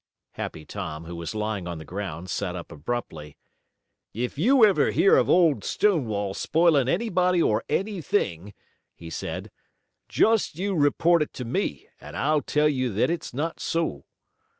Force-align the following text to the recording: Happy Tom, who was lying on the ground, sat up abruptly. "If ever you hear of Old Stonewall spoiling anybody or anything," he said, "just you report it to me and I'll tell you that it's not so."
Happy 0.31 0.65
Tom, 0.65 1.05
who 1.05 1.15
was 1.15 1.35
lying 1.35 1.67
on 1.67 1.77
the 1.77 1.85
ground, 1.85 2.27
sat 2.27 2.55
up 2.55 2.71
abruptly. 2.71 3.37
"If 4.15 4.39
ever 4.39 4.85
you 4.87 4.91
hear 4.91 5.15
of 5.15 5.29
Old 5.29 5.63
Stonewall 5.63 6.33
spoiling 6.33 6.87
anybody 6.89 7.39
or 7.39 7.63
anything," 7.69 8.55
he 8.95 9.11
said, 9.11 9.51
"just 10.09 10.55
you 10.57 10.73
report 10.75 11.21
it 11.21 11.33
to 11.33 11.45
me 11.45 11.85
and 11.99 12.17
I'll 12.17 12.41
tell 12.41 12.67
you 12.67 12.91
that 12.93 13.11
it's 13.11 13.31
not 13.31 13.59
so." 13.59 14.05